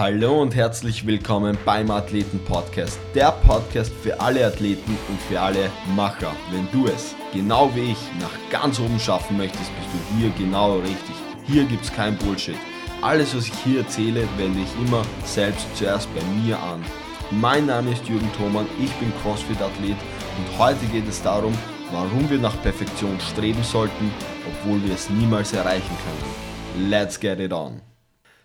[0.00, 5.70] Hallo und herzlich willkommen beim Athleten Podcast, der Podcast für alle Athleten und für alle
[5.94, 6.34] Macher.
[6.50, 10.78] Wenn du es, genau wie ich, nach ganz oben schaffen möchtest, bist du hier genau
[10.78, 11.14] richtig.
[11.46, 12.56] Hier gibt es kein Bullshit.
[13.02, 16.82] Alles, was ich hier erzähle, wende ich immer selbst zuerst bei mir an.
[17.30, 19.98] Mein Name ist Jürgen Thoman, ich bin CrossFit-Athlet
[20.38, 21.52] und heute geht es darum,
[21.92, 24.10] warum wir nach Perfektion streben sollten,
[24.48, 26.88] obwohl wir es niemals erreichen können.
[26.88, 27.89] Let's get it on!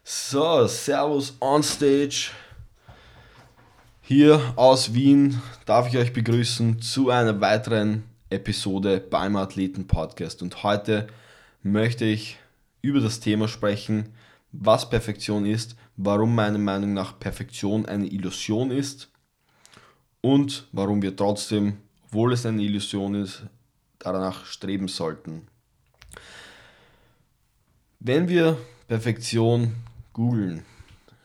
[0.08, 2.30] So, Servus on Stage.
[4.04, 10.44] Hier aus Wien darf ich euch begrüßen zu einer weiteren Episode beim Athleten Podcast.
[10.44, 11.08] Und heute
[11.64, 12.38] möchte ich
[12.84, 14.14] über das Thema sprechen,
[14.52, 19.10] was Perfektion ist, warum meiner Meinung nach Perfektion eine Illusion ist
[20.22, 23.42] und warum wir trotzdem, obwohl es eine Illusion ist,
[23.98, 25.48] danach streben sollten.
[28.00, 29.74] Wenn wir Perfektion
[30.16, 30.64] googeln,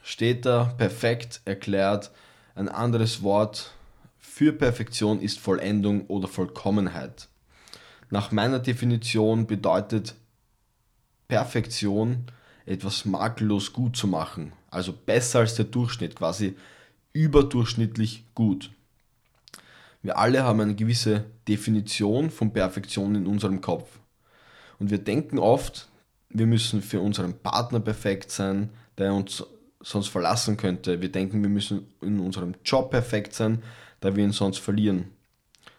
[0.03, 2.11] steht da perfekt erklärt.
[2.55, 3.73] Ein anderes Wort
[4.19, 7.29] für Perfektion ist Vollendung oder Vollkommenheit.
[8.11, 10.17] Nach meiner Definition bedeutet
[11.29, 12.25] Perfektion
[12.67, 16.57] etwas makellos gut zu machen, also besser als der Durchschnitt, quasi
[17.13, 18.73] überdurchschnittlich gut.
[20.03, 24.01] Wir alle haben eine gewisse Definition von Perfektion in unserem Kopf.
[24.81, 25.89] Und wir denken oft,
[26.31, 28.71] wir müssen für unseren Partner perfekt sein,
[29.01, 29.45] der uns
[29.81, 31.01] sonst verlassen könnte.
[31.01, 33.63] Wir denken, wir müssen in unserem Job perfekt sein,
[34.01, 35.11] da wir ihn sonst verlieren.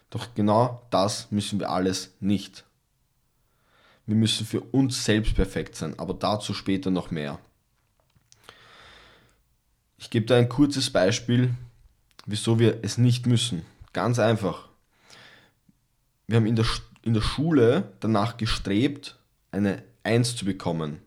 [0.09, 2.65] Doch genau das müssen wir alles nicht.
[4.05, 7.39] Wir müssen für uns selbst perfekt sein, aber dazu später noch mehr.
[9.97, 11.53] Ich gebe da ein kurzes Beispiel,
[12.25, 13.63] wieso wir es nicht müssen.
[13.93, 14.67] Ganz einfach.
[16.25, 16.65] Wir haben in der,
[17.03, 19.17] in der Schule danach gestrebt,
[19.51, 20.99] eine 1 zu bekommen.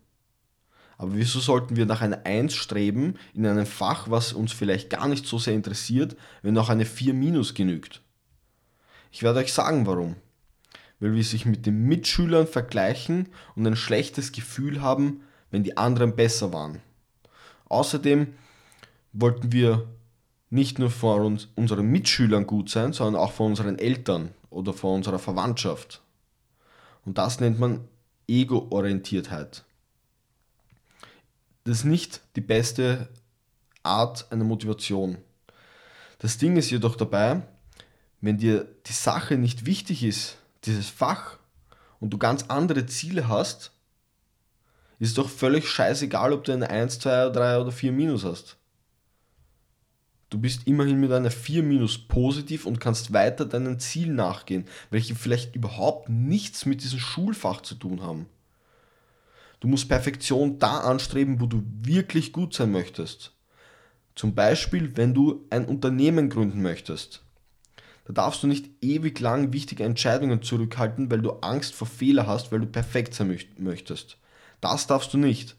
[0.97, 5.09] Aber wieso sollten wir nach einer 1 streben in einem Fach, was uns vielleicht gar
[5.09, 8.03] nicht so sehr interessiert, wenn auch eine 4 minus genügt?
[9.11, 10.17] Ich werde euch sagen, warum.
[11.01, 16.17] Weil wir sich mit den Mitschülern vergleichen und ein schlechtes Gefühl haben, wenn die anderen
[16.17, 16.81] besser waren.
[17.67, 18.35] Außerdem
[19.13, 19.89] wollten wir
[20.51, 24.95] nicht nur vor uns, unseren Mitschülern gut sein, sondern auch vor unseren Eltern oder vor
[24.95, 26.03] unserer Verwandtschaft.
[27.05, 27.81] Und das nennt man
[28.29, 29.65] Ego-Orientiertheit.
[31.65, 33.09] Das ist nicht die beste
[33.83, 35.19] Art einer Motivation.
[36.19, 37.43] Das Ding ist jedoch dabei,
[38.21, 41.39] wenn dir die Sache nicht wichtig ist, dieses Fach,
[42.01, 43.73] und du ganz andere Ziele hast,
[44.99, 48.57] ist doch völlig scheißegal, ob du eine 1, 2, 3 oder 4 minus hast.
[50.29, 55.15] Du bist immerhin mit einer 4 minus positiv und kannst weiter deinen Ziel nachgehen, welche
[55.15, 58.27] vielleicht überhaupt nichts mit diesem Schulfach zu tun haben.
[59.65, 63.33] Du musst Perfektion da anstreben, wo du wirklich gut sein möchtest.
[64.15, 67.23] Zum Beispiel, wenn du ein Unternehmen gründen möchtest.
[68.05, 72.53] Da darfst du nicht ewig lang wichtige Entscheidungen zurückhalten, weil du Angst vor Fehler hast,
[72.53, 74.19] weil du perfekt sein möchtest.
[74.61, 75.57] Das darfst du nicht.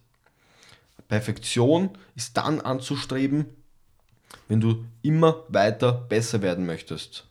[1.07, 3.47] Perfektion ist dann anzustreben,
[4.47, 7.25] wenn du immer weiter besser werden möchtest.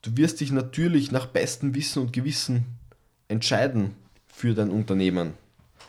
[0.00, 2.64] Du wirst dich natürlich nach bestem Wissen und Gewissen
[3.28, 3.94] entscheiden
[4.26, 5.34] für dein Unternehmen.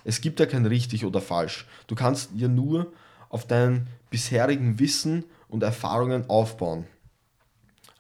[0.03, 1.67] Es gibt ja kein richtig oder falsch.
[1.87, 2.91] Du kannst ja nur
[3.29, 6.85] auf deinen bisherigen Wissen und Erfahrungen aufbauen.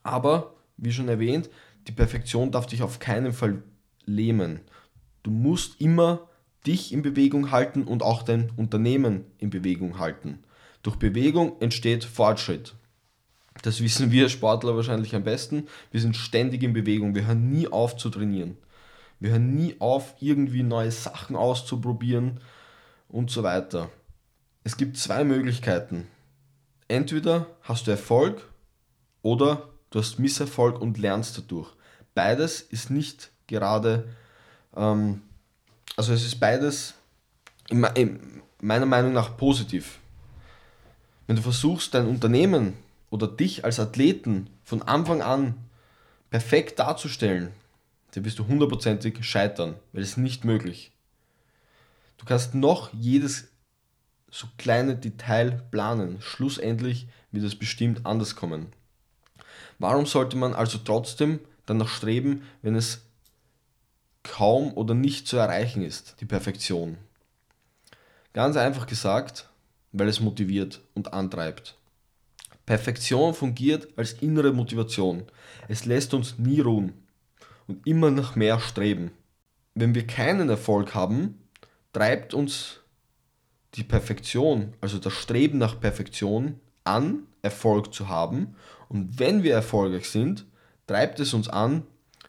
[0.03, 1.49] Aber, wie schon erwähnt,
[1.87, 3.63] die Perfektion darf dich auf keinen Fall
[4.05, 4.61] lähmen.
[5.23, 6.27] Du musst immer
[6.65, 10.39] dich in Bewegung halten und auch dein Unternehmen in Bewegung halten.
[10.83, 12.75] Durch Bewegung entsteht Fortschritt.
[13.63, 15.67] Das wissen wir Sportler wahrscheinlich am besten.
[15.91, 17.15] Wir sind ständig in Bewegung.
[17.15, 18.57] Wir hören nie auf zu trainieren.
[19.19, 22.39] Wir hören nie auf, irgendwie neue Sachen auszuprobieren
[23.09, 23.89] und so weiter.
[24.63, 26.07] Es gibt zwei Möglichkeiten.
[26.87, 28.47] Entweder hast du Erfolg
[29.21, 31.69] oder du hast Misserfolg und lernst dadurch.
[32.13, 34.07] Beides ist nicht gerade,
[34.75, 35.21] ähm,
[35.95, 36.93] also es ist beides
[37.69, 39.99] in, in meiner Meinung nach positiv.
[41.25, 42.73] Wenn du versuchst, dein Unternehmen
[43.09, 45.55] oder dich als Athleten von Anfang an
[46.29, 47.51] perfekt darzustellen,
[48.11, 50.91] dann wirst du hundertprozentig scheitern, weil es nicht möglich.
[52.17, 53.49] Du kannst noch jedes
[54.29, 56.21] so kleine Detail planen.
[56.21, 58.67] Schlussendlich wird es bestimmt anders kommen.
[59.79, 63.05] Warum sollte man also trotzdem danach streben, wenn es
[64.23, 66.97] kaum oder nicht zu erreichen ist, die Perfektion?
[68.33, 69.49] Ganz einfach gesagt,
[69.91, 71.75] weil es motiviert und antreibt.
[72.65, 75.23] Perfektion fungiert als innere Motivation.
[75.69, 77.06] Es lässt uns nie ruhen
[77.67, 79.11] und immer nach mehr streben.
[79.75, 81.41] Wenn wir keinen Erfolg haben,
[81.93, 82.81] treibt uns
[83.75, 88.55] die Perfektion, also das Streben nach Perfektion an, Erfolg zu haben.
[88.89, 90.45] Und wenn wir erfolgreich sind,
[90.87, 91.83] treibt es uns an,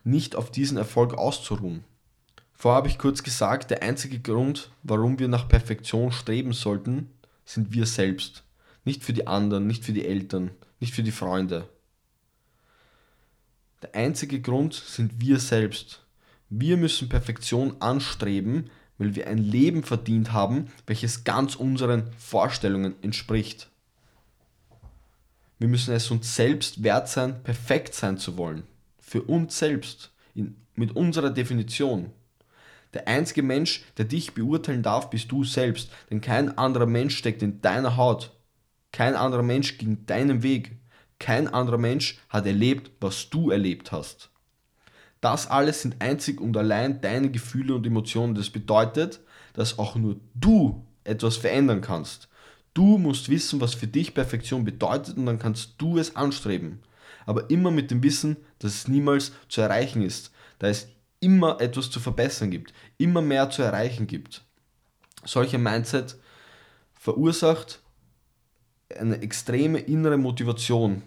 [0.05, 1.85] nicht auf diesen Erfolg auszuruhen.
[2.53, 7.11] Vorher habe ich kurz gesagt, der einzige Grund, warum wir nach Perfektion streben sollten,
[7.45, 8.43] sind wir selbst.
[8.85, 10.51] Nicht für die anderen, nicht für die Eltern,
[10.81, 11.69] nicht für die Freunde.
[13.83, 16.05] Der einzige Grund sind wir selbst.
[16.51, 23.71] Wir müssen Perfektion anstreben, weil wir ein Leben verdient haben, welches ganz unseren Vorstellungen entspricht.
[25.59, 28.65] Wir müssen es uns selbst wert sein, perfekt sein zu wollen.
[29.01, 32.11] Für uns selbst, in, mit unserer Definition.
[32.95, 37.43] Der einzige Mensch, der dich beurteilen darf, bist du selbst, denn kein anderer Mensch steckt
[37.43, 38.33] in deiner Haut.
[38.93, 40.77] Kein anderer Mensch ging deinen Weg.
[41.19, 44.31] Kein anderer Mensch hat erlebt, was du erlebt hast.
[45.21, 48.35] Das alles sind einzig und allein deine Gefühle und Emotionen.
[48.35, 49.21] Das bedeutet,
[49.55, 52.29] dass auch nur du etwas verändern kannst.
[52.75, 56.81] Du musst wissen, was für dich Perfektion bedeutet und dann kannst du es anstreben.
[57.27, 60.31] Aber immer mit dem Wissen, dass es niemals zu erreichen ist,
[60.61, 60.89] da es
[61.21, 64.45] immer etwas zu verbessern gibt, immer mehr zu erreichen gibt.
[65.25, 66.17] Solcher Mindset
[66.95, 67.81] verursacht
[68.97, 71.03] eine extreme innere Motivation,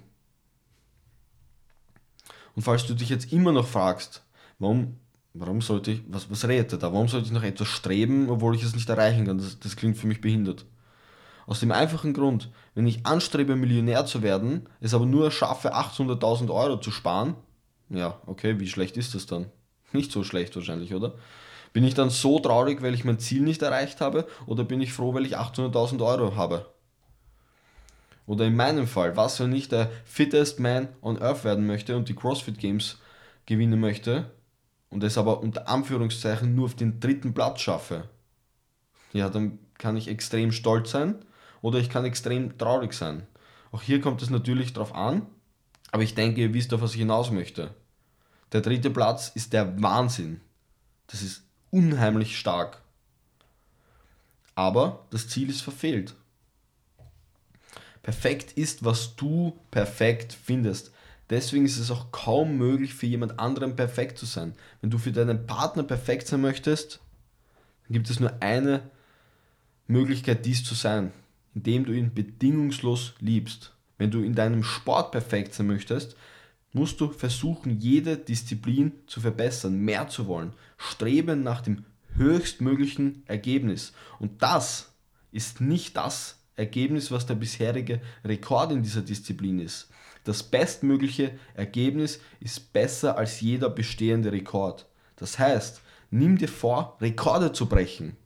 [2.55, 4.23] und falls du dich jetzt immer noch fragst,
[4.59, 4.97] warum,
[5.33, 6.93] warum sollte ich, was, was redet er da?
[6.93, 9.37] Warum sollte ich noch etwas streben, obwohl ich es nicht erreichen kann?
[9.37, 10.65] Das, das klingt für mich behindert.
[11.47, 16.53] Aus dem einfachen Grund, wenn ich anstrebe, Millionär zu werden, es aber nur schaffe, 800.000
[16.53, 17.35] Euro zu sparen,
[17.89, 19.47] ja, okay, wie schlecht ist das dann?
[19.91, 21.15] Nicht so schlecht wahrscheinlich, oder?
[21.73, 24.91] Bin ich dann so traurig, weil ich mein Ziel nicht erreicht habe, oder bin ich
[24.91, 26.65] froh, weil ich 800.000 Euro habe?
[28.25, 32.07] Oder in meinem Fall, was, wenn ich der fittest man on earth werden möchte und
[32.07, 32.99] die CrossFit Games
[33.45, 34.31] gewinnen möchte
[34.89, 38.09] und es aber unter Anführungszeichen nur auf den dritten Platz schaffe?
[39.13, 41.15] Ja, dann kann ich extrem stolz sein
[41.61, 43.27] oder ich kann extrem traurig sein.
[43.71, 45.25] Auch hier kommt es natürlich drauf an,
[45.91, 47.73] aber ich denke, ihr wisst, auf was ich hinaus möchte.
[48.51, 50.41] Der dritte Platz ist der Wahnsinn.
[51.07, 52.81] Das ist unheimlich stark.
[54.55, 56.13] Aber das Ziel ist verfehlt.
[58.03, 60.91] Perfekt ist, was du perfekt findest.
[61.29, 64.53] Deswegen ist es auch kaum möglich, für jemand anderen perfekt zu sein.
[64.81, 66.99] Wenn du für deinen Partner perfekt sein möchtest,
[67.87, 68.81] dann gibt es nur eine
[69.87, 71.11] Möglichkeit, dies zu sein,
[71.53, 73.73] indem du ihn bedingungslos liebst.
[73.97, 76.15] Wenn du in deinem Sport perfekt sein möchtest,
[76.73, 83.93] musst du versuchen, jede Disziplin zu verbessern, mehr zu wollen, streben nach dem höchstmöglichen Ergebnis.
[84.19, 84.93] Und das
[85.31, 89.89] ist nicht das, Ergebnis, was der bisherige Rekord in dieser Disziplin ist.
[90.23, 94.87] Das bestmögliche Ergebnis ist besser als jeder bestehende Rekord.
[95.15, 95.81] Das heißt,
[96.11, 98.17] nimm dir vor, Rekorde zu brechen.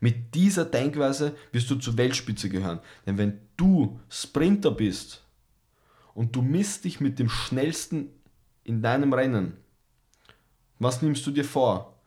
[0.00, 2.80] Mit dieser Denkweise wirst du zur Weltspitze gehören.
[3.06, 5.22] Denn wenn du Sprinter bist
[6.14, 8.08] und du misst dich mit dem schnellsten
[8.64, 9.56] in deinem Rennen,
[10.78, 12.00] was nimmst du dir vor?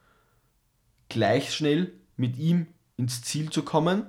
[1.08, 2.68] Gleich schnell mit ihm
[2.98, 4.08] ins Ziel zu kommen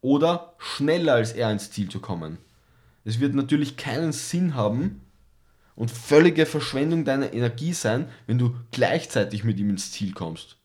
[0.00, 2.38] oder schneller als er ins Ziel zu kommen.
[3.04, 5.00] Es wird natürlich keinen Sinn haben
[5.74, 10.56] und völlige Verschwendung deiner Energie sein, wenn du gleichzeitig mit ihm ins Ziel kommst.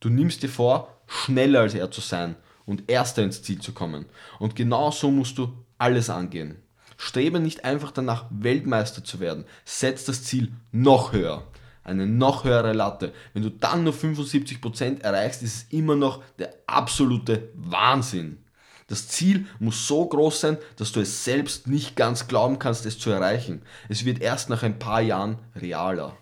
[0.00, 2.36] Du nimmst dir vor, schneller als er zu sein
[2.66, 4.06] und erster ins Ziel zu kommen.
[4.38, 6.56] Und genau so musst du alles angehen.
[6.96, 9.44] Strebe nicht einfach danach, Weltmeister zu werden.
[9.64, 11.46] Setz das Ziel noch höher.
[11.88, 13.14] Eine noch höhere Latte.
[13.32, 18.44] Wenn du dann nur 75% erreichst, ist es immer noch der absolute Wahnsinn.
[18.88, 22.98] Das Ziel muss so groß sein, dass du es selbst nicht ganz glauben kannst, es
[22.98, 23.62] zu erreichen.
[23.88, 26.14] Es wird erst nach ein paar Jahren realer.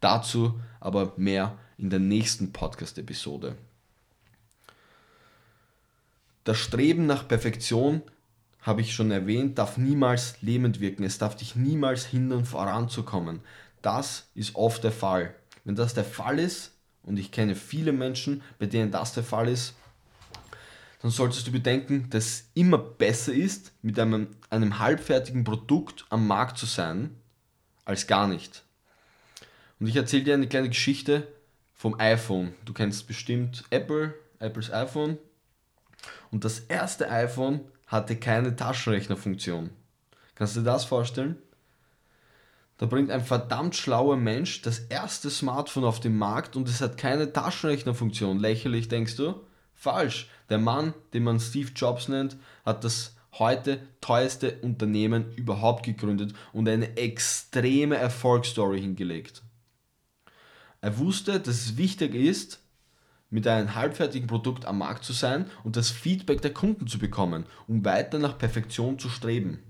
[0.00, 3.56] Dazu aber mehr in der nächsten Podcast-Episode.
[6.42, 8.02] Das Streben nach Perfektion,
[8.66, 11.04] habe ich schon erwähnt, darf niemals lähmend wirken.
[11.04, 13.40] Es darf dich niemals hindern, voranzukommen.
[13.86, 15.32] Das ist oft der Fall.
[15.62, 16.72] Wenn das der Fall ist,
[17.04, 19.74] und ich kenne viele Menschen, bei denen das der Fall ist,
[21.02, 26.26] dann solltest du bedenken, dass es immer besser ist, mit einem, einem halbfertigen Produkt am
[26.26, 27.14] Markt zu sein,
[27.84, 28.64] als gar nicht.
[29.78, 31.28] Und ich erzähle dir eine kleine Geschichte
[31.72, 32.54] vom iPhone.
[32.64, 35.16] Du kennst bestimmt Apple, Apples iPhone.
[36.32, 39.70] Und das erste iPhone hatte keine Taschenrechnerfunktion.
[40.34, 41.40] Kannst du dir das vorstellen?
[42.78, 46.98] Da bringt ein verdammt schlauer Mensch das erste Smartphone auf den Markt und es hat
[46.98, 48.38] keine Taschenrechnerfunktion.
[48.38, 49.34] Lächerlich, denkst du?
[49.74, 50.28] Falsch.
[50.50, 56.68] Der Mann, den man Steve Jobs nennt, hat das heute teuerste Unternehmen überhaupt gegründet und
[56.68, 59.42] eine extreme Erfolgsstory hingelegt.
[60.80, 62.60] Er wusste, dass es wichtig ist,
[63.28, 67.44] mit einem halbfertigen Produkt am Markt zu sein und das Feedback der Kunden zu bekommen,
[67.66, 69.62] um weiter nach Perfektion zu streben.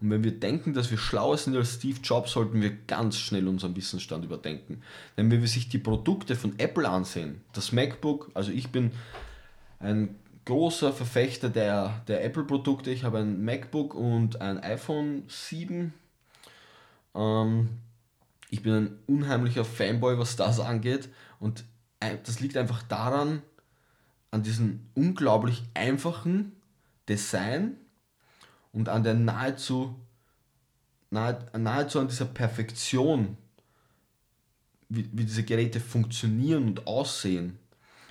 [0.00, 3.46] Und wenn wir denken, dass wir schlauer sind als Steve Jobs, sollten wir ganz schnell
[3.46, 4.82] unseren Wissensstand überdenken.
[5.16, 8.92] Denn wenn wir sich die Produkte von Apple ansehen, das MacBook, also ich bin
[9.78, 10.16] ein
[10.46, 15.92] großer Verfechter der, der Apple-Produkte, ich habe ein MacBook und ein iPhone 7.
[17.14, 17.68] Ähm,
[18.48, 21.10] ich bin ein unheimlicher Fanboy, was das angeht.
[21.38, 21.64] Und
[22.00, 23.42] das liegt einfach daran,
[24.30, 26.52] an diesem unglaublich einfachen
[27.08, 27.76] Design
[28.72, 29.94] und an der nahezu,
[31.10, 33.36] nahe, nahezu an dieser Perfektion,
[34.88, 37.58] wie, wie diese Geräte funktionieren und aussehen.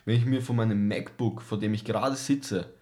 [0.05, 2.73] Wenn ich mir von meinem MacBook, vor dem ich gerade sitze,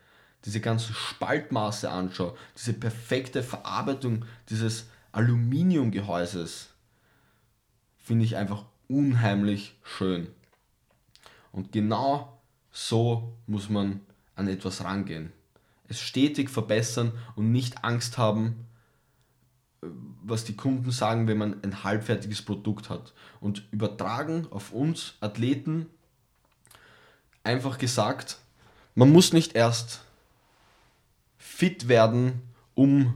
[0.46, 6.70] diese ganzen Spaltmaße anschaue, diese perfekte Verarbeitung dieses Aluminiumgehäuses,
[7.98, 10.28] finde ich einfach unheimlich schön.
[11.52, 12.40] Und genau
[12.72, 14.02] so muss man
[14.36, 15.34] an etwas rangehen.
[15.88, 18.68] Es stetig verbessern und nicht Angst haben,
[20.24, 23.14] was die Kunden sagen, wenn man ein halbfertiges Produkt hat.
[23.40, 25.88] Und übertragen auf uns Athleten,
[27.44, 28.38] einfach gesagt,
[28.96, 30.02] man muss nicht erst
[31.38, 32.42] fit werden,
[32.76, 33.14] um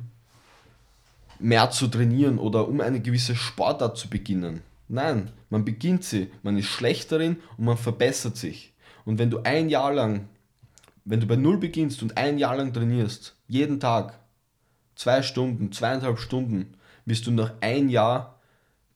[1.39, 4.61] mehr zu trainieren oder um eine gewisse Sportart zu beginnen.
[4.87, 8.73] Nein, man beginnt sie, man ist schlecht darin und man verbessert sich.
[9.05, 10.27] Und wenn du ein Jahr lang,
[11.11, 14.17] wenn du bei Null beginnst und ein Jahr lang trainierst, jeden Tag,
[14.95, 18.39] zwei Stunden, zweieinhalb Stunden, wirst du nach ein Jahr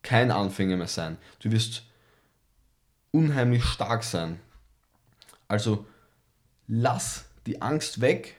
[0.02, 1.18] kein Anfänger mehr sein.
[1.40, 1.84] Du wirst
[3.12, 4.40] unheimlich stark sein.
[5.50, 5.86] Also
[6.68, 8.38] lass die Angst weg,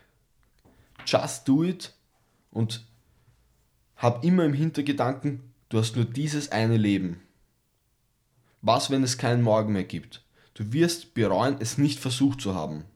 [1.04, 1.92] just do it
[2.52, 2.82] und
[3.98, 7.20] hab immer im Hintergedanken, du hast nur dieses eine Leben.
[8.62, 10.24] Was, wenn es keinen Morgen mehr gibt?
[10.54, 12.86] Du wirst bereuen, es nicht versucht zu haben.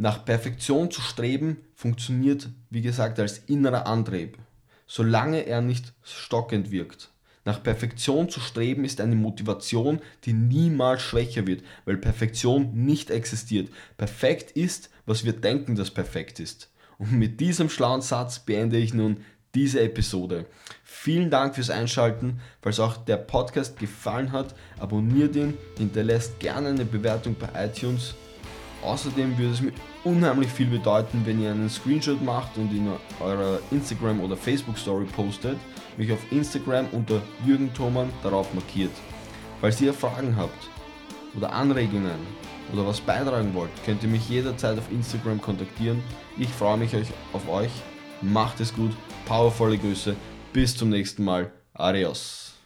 [0.00, 4.38] Nach Perfektion zu streben funktioniert, wie gesagt, als innerer Antrieb,
[4.86, 7.10] solange er nicht stockend wirkt.
[7.44, 13.68] Nach Perfektion zu streben ist eine Motivation, die niemals schwächer wird, weil Perfektion nicht existiert.
[13.98, 16.70] Perfekt ist, was wir denken, dass perfekt ist.
[16.96, 19.18] Und mit diesem schlauen Satz beende ich nun
[19.54, 20.46] diese Episode.
[20.82, 22.40] Vielen Dank fürs Einschalten.
[22.62, 28.14] Falls auch der Podcast gefallen hat, abonniert ihn, hinterlässt gerne eine Bewertung bei iTunes.
[28.82, 29.72] Außerdem würde es mir
[30.04, 32.88] unheimlich viel bedeuten, wenn ihr einen Screenshot macht und in
[33.20, 35.58] eurer Instagram oder Facebook Story postet,
[35.96, 38.92] mich auf Instagram unter Jürgen Thoman darauf markiert.
[39.60, 40.68] Falls ihr Fragen habt
[41.36, 42.20] oder Anregungen
[42.72, 46.02] oder was beitragen wollt, könnt ihr mich jederzeit auf Instagram kontaktieren.
[46.38, 46.94] Ich freue mich
[47.32, 47.70] auf euch.
[48.22, 48.92] Macht es gut
[49.26, 50.16] powervolle Grüße.
[50.52, 51.52] Bis zum nächsten Mal.
[51.74, 52.59] Adios.